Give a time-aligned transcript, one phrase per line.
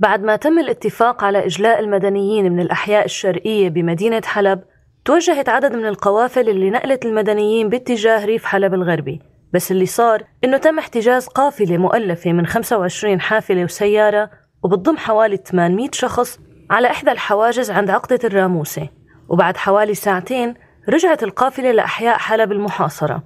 [0.00, 4.62] بعد ما تم الاتفاق على إجلاء المدنيين من الأحياء الشرقية بمدينة حلب
[5.04, 9.20] توجهت عدد من القوافل اللي نقلت المدنيين باتجاه ريف حلب الغربي.
[9.52, 14.30] بس اللي صار إنه تم احتجاز قافلة مؤلفة من 25 حافلة وسيارة
[14.62, 16.38] وبتضم حوالي 800 شخص
[16.70, 18.88] على إحدى الحواجز عند عقدة الراموسة.
[19.28, 20.54] وبعد حوالي ساعتين
[20.88, 23.22] رجعت القافلة لأحياء حلب المحاصرة.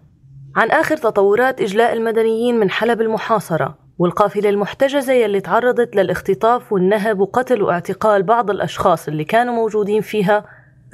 [0.56, 3.83] عن آخر تطورات إجلاء المدنيين من حلب المحاصرة.
[3.98, 10.44] والقافلة المحتجزة يلي تعرضت للاختطاف والنهب وقتل واعتقال بعض الأشخاص اللي كانوا موجودين فيها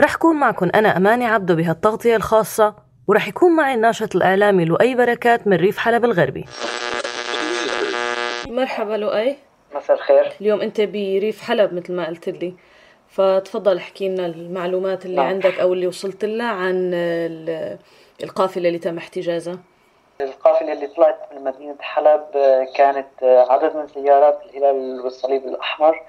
[0.01, 2.75] رح كون معكم أنا أماني عبدو بهالتغطية الخاصة
[3.09, 6.45] ورح يكون معي الناشط الإعلامي لؤي بركات من ريف حلب الغربي.
[8.49, 9.37] مرحبا لؤي.
[9.75, 10.33] مساء الخير.
[10.41, 12.55] اليوم أنت بريف حلب مثل ما قلت لي
[13.09, 15.27] فتفضل احكي لنا المعلومات اللي نعم.
[15.27, 16.91] عندك أو اللي وصلت لها عن
[18.23, 19.59] القافلة اللي تم احتجازها.
[20.21, 22.25] القافلة اللي طلعت من مدينة حلب
[22.75, 26.03] كانت عدد من سيارات الهلال والصليب الأحمر.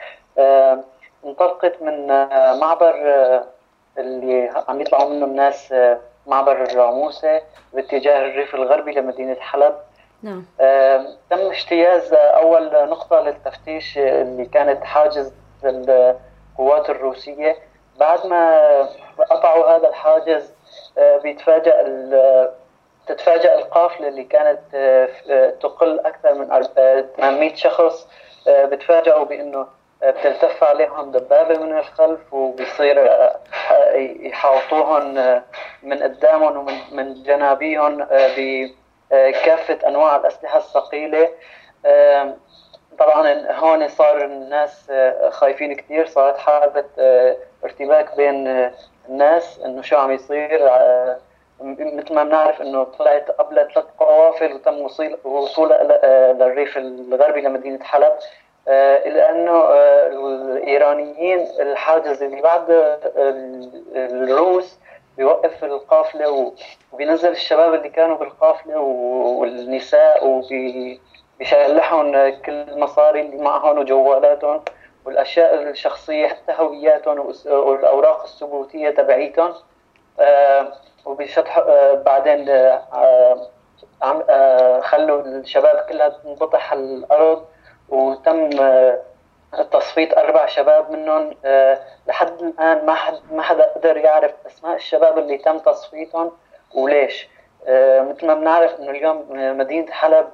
[1.25, 2.07] انطلقت من
[2.59, 2.95] معبر
[3.97, 5.73] اللي عم يطلعوا منه الناس
[6.27, 7.41] معبر الراموسة
[7.73, 9.75] باتجاه الريف الغربي لمدينة حلب.
[10.23, 10.45] نعم.
[11.29, 15.33] تم اجتياز أول نقطة للتفتيش اللي كانت حاجز
[15.65, 17.55] القوات الروسية.
[17.99, 18.81] بعد ما
[19.29, 20.53] قطعوا هذا الحاجز
[21.23, 21.81] بيتفاجأ
[23.11, 24.59] تتفاجأ القافلة اللي كانت
[25.61, 26.47] تقل أكثر من
[27.17, 28.07] 800 شخص
[28.47, 29.67] بتفاجئوا بأنه
[30.03, 33.09] بتلتف عليهم دبابة من الخلف وبيصير
[33.95, 35.13] يحاوطوهم
[35.83, 41.29] من قدامهم ومن من جنابيهم بكافة أنواع الأسلحة الثقيلة.
[42.99, 44.91] طبعا هون صار الناس
[45.29, 46.85] خايفين كثير صارت حالة
[47.63, 48.71] ارتباك بين
[49.09, 50.69] الناس إنه شو عم يصير
[51.63, 55.83] مثل ما بنعرف إنه طلعت قبل ثلاث قوافل وتم وصول وصولها
[56.33, 58.11] للريف الغربي لمدينة حلب.
[58.67, 59.63] الا أنه
[60.53, 62.65] الإيرانيين الحاجز اللي بعد
[63.95, 64.79] الروس
[65.17, 66.53] بيوقف القافلة
[66.93, 68.79] وبينزل الشباب اللي كانوا بالقافلة
[69.39, 74.61] والنساء وبيشلحهم كل المصاري اللي معهم وجوالاتهم
[75.05, 79.53] والأشياء الشخصية حتى هوياتهم والأوراق الثبوتية تبعيتهم.
[81.05, 81.59] وبشطح
[82.05, 82.49] بعدين
[84.01, 84.23] عم
[84.81, 87.45] خلوا الشباب كلها تنبطح على الأرض
[87.89, 88.49] وتم
[89.71, 91.35] تصفية أربع شباب منهم
[92.07, 96.31] لحد الآن ما حد ما حدا قدر يعرف أسماء الشباب اللي تم تصفيتهم
[96.75, 97.27] وليش.
[98.09, 99.25] مثل ما بنعرف إنه اليوم
[99.57, 100.29] مدينة حلب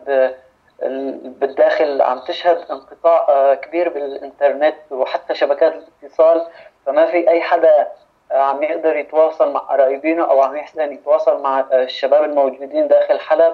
[1.39, 6.47] بالداخل عم تشهد انقطاع كبير بالإنترنت وحتى شبكات الاتصال
[6.85, 7.88] فما في أي حدا
[8.31, 13.53] عم يقدر يتواصل مع قرايبينه أو عم يحسن يتواصل مع الشباب الموجودين داخل حلب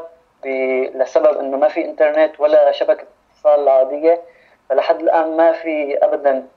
[0.96, 4.22] لسبب إنه ما في إنترنت ولا شبكة اتصال عادية.
[4.70, 6.48] فلحد الآن ما في ابدا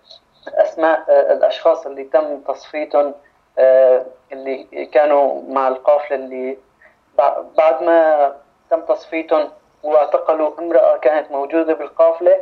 [0.48, 3.14] أسماء الأشخاص اللي تم تصفيتهم
[4.32, 6.58] اللي كانوا مع القافلة اللي
[7.58, 8.32] بعد ما
[8.70, 9.50] تم تصفيتهم
[9.82, 12.40] واعتقلوا امرأة كانت موجودة بالقافلة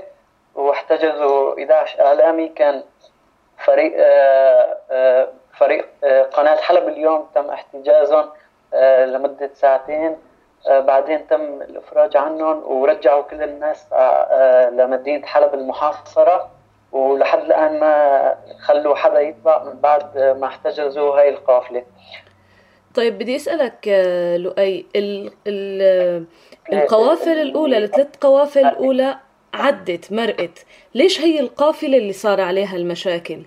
[0.54, 2.82] واحتجزوا 11 اعلامي كان
[3.64, 3.92] فريق
[5.58, 5.86] فريق
[6.32, 8.28] قناة حلب اليوم تم احتجازهم
[9.04, 10.16] لمدة ساعتين
[10.68, 13.86] بعدين تم الإفراج عنهم ورجعوا كل الناس
[14.72, 16.50] لمدينة حلب المحاصرة.
[16.92, 21.84] ولحد الآن ما خلوا حدا يطلع من بعد ما احتجزوا هاي القافلة.
[22.94, 23.88] طيب بدي أسألك
[24.36, 26.26] لؤي ال ال
[26.72, 29.16] القوافل الأولى الثلاث قوافل الأولى
[29.54, 30.66] عدت مرقت.
[30.94, 33.38] ليش هي القافلة اللي صار عليها المشاكل؟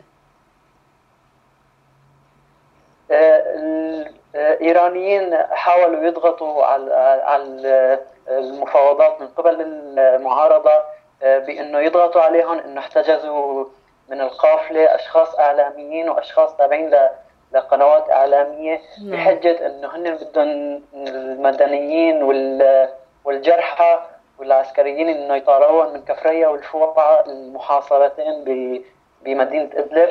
[4.36, 10.72] الإيرانيين حاولوا يضغطوا على المفاوضات من قبل المعارضة
[11.22, 13.66] بأنه يضغطوا عليهم إنه احتجزوا
[14.10, 16.96] من القافلة أشخاص إعلاميين وأشخاص تابعين
[17.52, 22.24] لقنوات إعلامية بحجة إنه هن بدهم المدنيين
[23.26, 24.00] والجرحى
[24.40, 28.44] والعسكريين إنه يطاروهم من كفريا والفوعه المحاصرتين
[29.24, 30.10] بمدينة إدلب.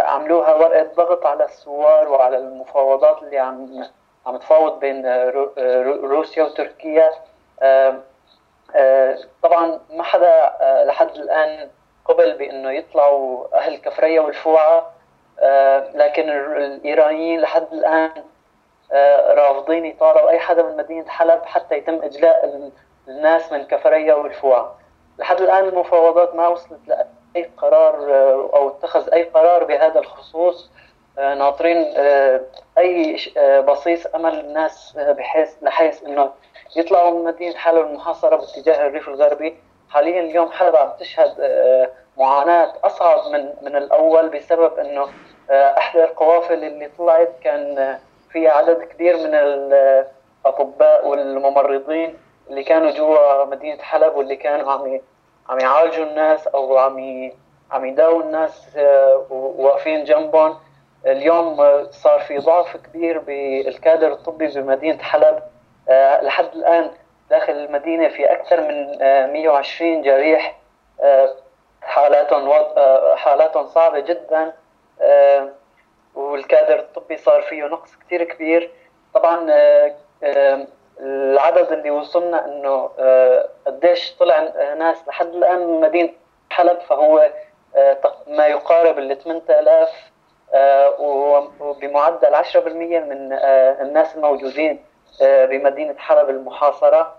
[0.00, 3.86] عملوها ورقة ضغط على الثوار وعلى المفاوضات اللي عم
[4.26, 5.06] عم تفاوض بين
[6.04, 7.10] روسيا وتركيا.
[9.42, 10.52] طبعا ما حدا
[10.84, 11.68] لحد الآن
[12.04, 14.90] قبل بأنه يطلعوا أهل كفريا والفوعه
[15.94, 18.10] لكن الإيرانيين لحد الآن
[19.34, 22.70] رافضين يطاروا أي حدا من مدينة حلب حتى يتم إجلاء
[23.08, 24.78] الناس من كفريا والفوعه
[25.18, 26.80] لحد الآن المفاوضات ما وصلت
[27.38, 27.94] أي قرار
[28.54, 30.70] أو اتخذ أي قرار بهذا الخصوص
[31.18, 31.76] ناطرين
[32.78, 33.16] أي
[33.68, 36.30] بصيص أمل الناس بحيث لحيث إنه
[36.76, 39.56] يطلعوا من مدينة حلب المحاصرة باتجاه الريف الغربي.
[39.90, 41.34] حاليا اليوم حلب عم تشهد
[42.18, 45.06] معاناة أصعب من من الأول بسبب إنه
[45.50, 47.98] إحدى القوافل اللي طلعت كان
[48.30, 52.16] فيها عدد كبير من الأطباء والممرضين
[52.50, 55.00] اللي كانوا جوا مدينة حلب واللي كانوا عم
[55.48, 57.30] عم يعالجوا الناس أو عم
[57.70, 58.68] عم يداووا الناس
[59.30, 60.56] وواقفين جنبهم
[61.06, 61.56] اليوم
[61.90, 65.42] صار في ضعف كبير بالكادر الطبي بمدينة حلب
[66.22, 66.90] لحد الآن
[67.30, 68.98] داخل المدينة في أكثر من
[69.32, 70.58] 120 جريح
[71.82, 72.52] حالاتهم
[73.16, 74.52] حالاتهم صعبة جدا.
[76.14, 78.70] والكادر الطبي صار فيه نقص كثير كبير
[79.14, 79.46] طبعا
[81.00, 82.90] العدد اللي وصلنا إنه
[83.66, 84.40] قديش طلع
[84.78, 86.10] ناس لحد الآن من مدينة
[86.50, 87.30] حلب فهو
[88.26, 89.90] ما يقارب ال 8000
[91.60, 93.32] وبمعدل 10% من
[93.80, 94.84] الناس الموجودين
[95.20, 97.14] بمدينة حلب المحاصرة.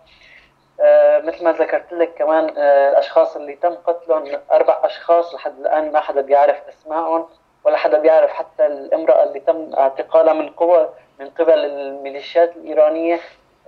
[1.24, 2.50] مثل ما ذكرت لك كمان
[2.90, 7.30] الأشخاص اللي تم قتلهم أربع أشخاص لحد الآن ما حدا بيعرف أسمائهم
[7.64, 10.90] ولا حدا بيعرف حتى الامرأة اللي تم اعتقالها من قوى
[11.20, 13.20] من قبل الميليشيات الإيرانية.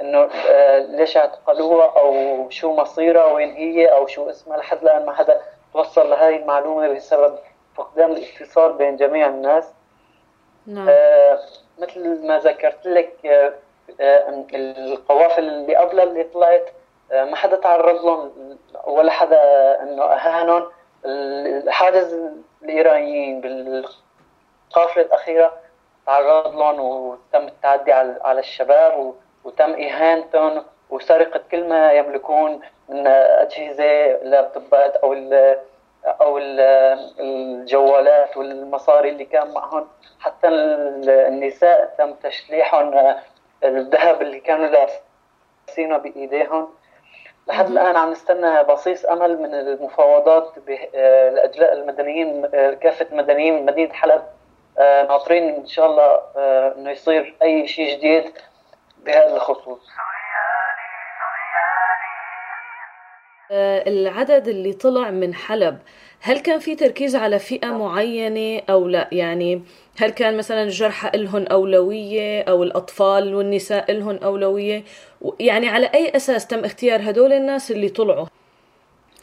[0.01, 0.29] إنه
[0.77, 5.41] ليش اعتقلوها أو شو مصيرها وين هي أو شو اسمها لحد الآن ما حدا
[5.73, 7.39] توصل لهي المعلومة بسبب
[7.75, 9.73] فقدان الاتصال بين جميع الناس
[10.67, 10.89] نعم.
[10.89, 11.39] آه
[11.79, 13.53] مثل ما ذكرت لك آه
[14.01, 16.69] آه القوافل اللي قبلها اللي طلعت
[17.11, 19.37] آه ما حدا تعرض لهم ولا حدا
[19.81, 20.71] إنه أهانهم
[21.05, 22.29] الحاجز
[22.63, 25.53] الإيرانيين بالقافلة الأخيرة
[26.05, 34.95] تعرض لهم وتم التعدي على الشباب وتم إهانتهم وسرقه كل ما يملكون من أجهزة لابتوبات
[34.95, 35.57] أو ال
[36.05, 36.59] أو ال
[37.19, 39.87] الجوالات والمصاري اللي كان معهم.
[40.19, 43.15] حتى النساء تم تشليحهم
[43.63, 46.69] الذهب اللي كانوا لابسينه بإيديهم.
[47.47, 50.53] لحد الآن عم نستنى بصيص أمل من المفاوضات
[51.33, 52.47] لاجلاء المدنيين
[52.81, 54.21] كافة المدنيين من مدينة حلب.
[54.79, 56.19] ناطرين إن شاء الله
[56.77, 58.33] إنه يصير أي شيء جديد.
[59.05, 59.79] بهذا الخصوص.
[63.87, 65.79] العدد اللي طلع من حلب
[66.21, 69.61] هل كان في تركيز على فئة معينة أو لا؟ يعني
[69.99, 74.83] هل كان مثلا الجرحى إلهم أولوية أو الأطفال والنساء إلهم أولوية؟
[75.39, 78.25] يعني على أي أساس تم اختيار هدول الناس اللي طلعوا؟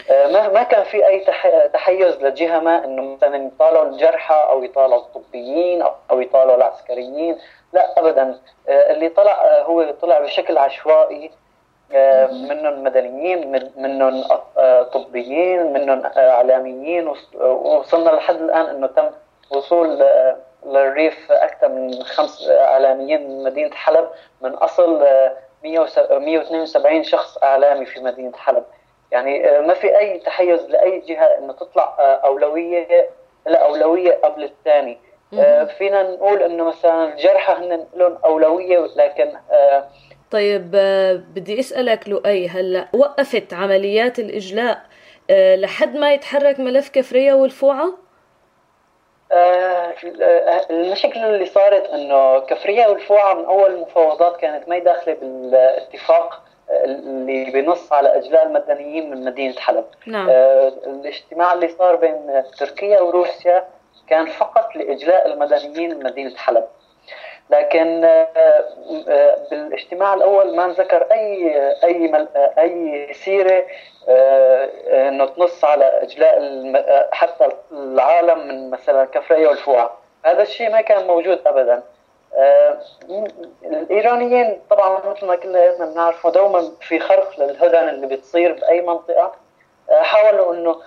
[0.09, 1.25] ما ما كان في أي
[1.73, 7.37] تحيز لجهة ما إنه مثلا يطالعوا الجرحى أو يطالعوا الطبيين أو يطالعوا العسكريين.
[7.73, 8.39] لا ابدا.
[8.69, 11.31] اللي طلع هو طلع بشكل عشوائي
[12.31, 14.23] منهم مدنيين منهم
[14.93, 17.13] طبيين منهم إعلاميين.
[17.41, 19.09] وصلنا لحد الآن إنه تم
[19.51, 20.05] وصول
[20.65, 24.09] للريف أكثر من خمس إعلاميين من مدينة حلب.
[24.41, 25.05] من أصل
[25.63, 28.63] 172 شخص إعلامي في مدينة حلب.
[29.11, 33.09] يعني ما في أي تحيز لأي جهة إنه تطلع أولوية
[33.45, 34.97] لا أولوية قبل الثاني.
[35.77, 39.31] فينا نقول إنه مثلا الجرحى هن لهم أولوية لكن
[40.31, 40.71] طيب
[41.35, 44.81] بدي أسألك لؤي هلأ وقفت عمليات الإجلاء
[45.31, 47.89] لحد ما يتحرك ملف كفرية والفوعة؟
[50.71, 56.43] المشكلة اللي صارت إنه كفرية والفوعة من أول المفاوضات كانت ما داخلة بالاتفاق
[56.83, 59.85] اللي بنص على إجلاء المدنيين من مدينة حلب.
[60.05, 60.29] نعم.
[60.29, 63.67] الاجتماع اللي صار بين تركيا وروسيا
[64.09, 66.67] كان فقط لإجلاء المدنيين من مدينة حلب.
[67.49, 68.01] لكن
[69.51, 73.65] بالاجتماع الأول ما ذكر أي أي أي سيرة
[74.87, 76.39] إنه تنص على إجلاء
[77.11, 79.97] حتى العالم من مثلا كفرية والفوعة.
[80.25, 81.83] هذا الشيء ما كان موجود ابدا.
[83.63, 89.35] الإيرانيين طبعا مثل ما كلنا بنعرفه دوما في خرق للهدن اللي بتصير بأي منطقة.
[89.91, 90.81] حاولوا إنه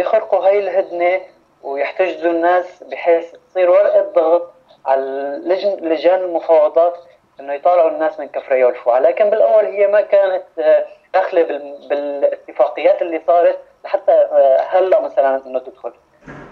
[0.00, 1.20] يخرقوا هاي الهدنة
[1.62, 4.52] ويحتجزوا الناس بحيث تصير ورقة ضغط
[4.86, 5.02] على
[5.80, 6.98] لجان المفاوضات
[7.40, 10.44] إنه يطالعوا الناس من كفرية والفوعة لكن بالأول هي ما كانت
[11.14, 11.42] داخله
[11.88, 14.12] بالاتفاقيات اللي صارت لحتى
[14.68, 15.92] هلا مثلا إنه تدخل.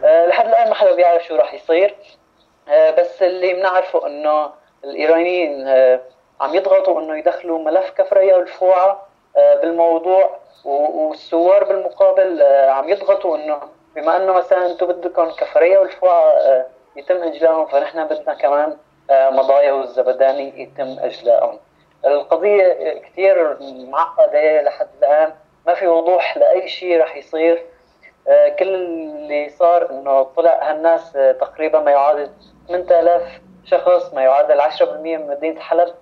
[0.03, 1.95] لحد الآن ما حدا بيعرف شو راح يصير.
[2.69, 4.51] بس اللي بنعرفه إنه
[4.85, 5.69] الإيرانيين
[6.41, 13.61] عم يضغطوا إنه يدخلوا ملف كفرية والفوعة بالموضوع والثوار بالمقابل عم يضغطوا إنه
[13.97, 16.33] بما إنه مثلا أنتم بدكم كفرية والفوعة
[16.97, 18.77] يتم اجلائهم فنحن بدنا كمان
[19.11, 21.59] مضايا والزبداني يتم اجلائهم.
[22.05, 23.57] القضية كثير
[23.89, 25.33] معقدة لحد الآن
[25.67, 27.65] ما في وضوح لأي شيء رح يصير.
[28.59, 32.31] كل اللي صار إنه طلع هالناس تقريبا ما يعادل
[32.69, 33.23] 8000
[33.65, 35.95] شخص ما يعادل 10% من مدينة حلب.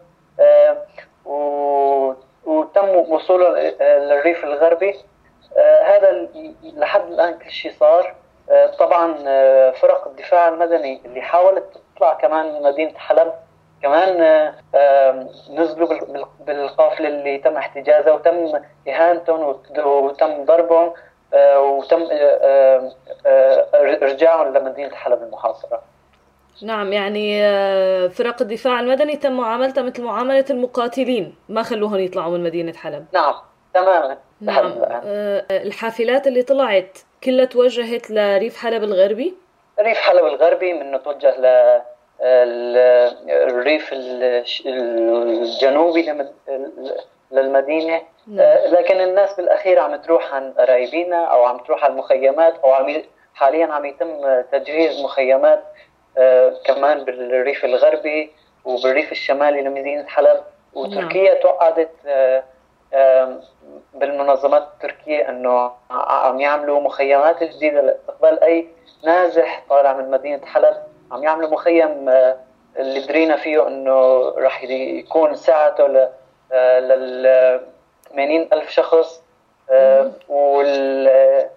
[2.46, 5.00] وتم وصولهم للريف الغربي.
[5.84, 6.28] هذا
[6.62, 8.14] لحد الآن كل شيء صار.
[8.78, 9.14] طبعا
[9.72, 11.64] فرق الدفاع المدني اللي حاولت
[11.96, 13.32] تطلع كمان من مدينة حلب
[13.82, 14.52] كمان
[15.50, 15.88] نزلوا
[16.40, 20.92] بالقافلة اللي تم احتجازها وتم إهانتهم وتم ضربهم
[21.56, 22.08] وتم
[24.02, 25.82] ارجاعهم لمدينة حلب المحاصرة.
[26.62, 31.34] نعم يعني آه، فرق الدفاع المدني تم معاملتها مثل معاملة المقاتلين.
[31.48, 33.34] ما خلوهم يطلعوا من مدينة حلب؟ نعم
[33.74, 34.18] تماما.
[34.40, 34.72] نعم.
[34.82, 39.34] آه، الحافلات اللي طلعت كلها توجهت لريف حلب الغربي؟
[39.80, 41.82] ريف حلب الغربي منه توجه ل
[43.30, 43.90] الريف
[44.66, 46.26] الجنوبي
[47.32, 48.02] للمدينة.
[48.26, 48.40] نعم.
[48.40, 53.02] آه، لكن الناس بالأخير عم تروح عن قرايبينا أو عم تروح على المخيمات أو عم
[53.34, 55.64] حاليا عم يتم تجهيز مخيمات
[56.18, 58.32] آه، كمان بالريف الغربي
[58.64, 60.40] وبالريف الشمالي لمدينة حلب.
[60.74, 61.42] وتركيا نعم.
[62.92, 63.40] آه،
[63.94, 68.68] بالمنظمات التركية إنه عم يعملوا مخيمات جديدة لاستقبال أي
[69.04, 70.76] نازح طالع من مدينة حلب.
[71.12, 72.08] عم يعملوا مخيم
[72.78, 75.86] اللي درينا فيه إنه راح يكون ساعته
[76.50, 77.60] لل
[78.10, 79.22] 80 ألف شخص
[80.28, 81.48] وال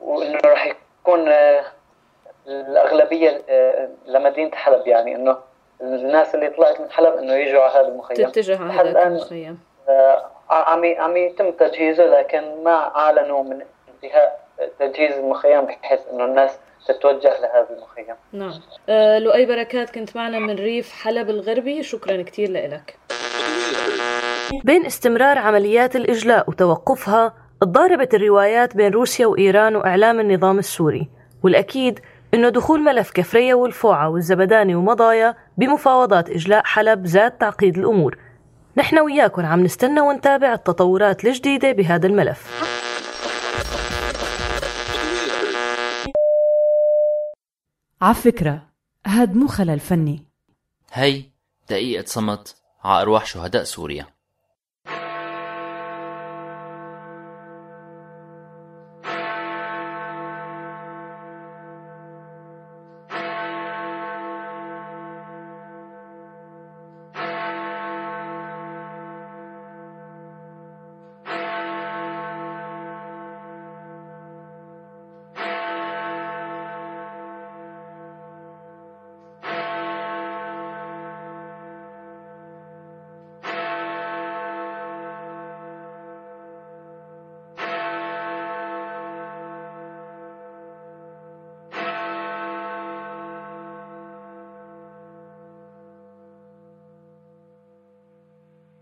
[0.00, 1.32] وإنه راح يكون
[2.46, 5.36] الأغلبية آه، لمدينة حلب يعني إنه
[5.80, 8.16] الناس اللي طلعت من حلب إنه يجوا على هذا المخيم.
[8.16, 9.50] تتجه على هذا المخيم.
[9.50, 9.75] آه،
[10.50, 13.62] عم عم يتم تجهيزه لكن ما أعلنوا من
[13.94, 14.46] انتهاء
[14.78, 18.14] تجهيز المخيم بحيث إنه الناس تتوجه لهذا المخيم.
[18.32, 18.52] نعم.
[18.88, 21.82] أه لؤي بركات كنت معنا من ريف حلب الغربي.
[21.82, 22.98] شكرا كثير لك
[24.64, 31.08] بين استمرار عمليات الإجلاء وتوقفها تضاربت الروايات بين روسيا وإيران وإعلام النظام السوري.
[31.44, 32.00] والأكيد
[32.34, 38.18] إنه دخول ملف كفرية والفوعة والزبداني ومضايا بمفاوضات إجلاء حلب زاد تعقيد الأمور.
[38.78, 42.66] نحن وياكم عم نستنى ونتابع التطورات الجديدة بهذا الملف.
[48.02, 48.68] عفكرة
[49.06, 50.24] هاد مو خلل فني.
[50.92, 51.24] هي
[51.70, 54.15] دقيقة صمت على أرواح شهداء سوريا.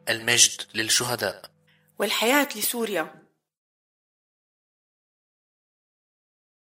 [0.09, 1.43] المجد للشهداء.
[1.99, 3.24] والحياة لسوريا.